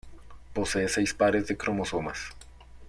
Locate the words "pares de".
1.13-1.55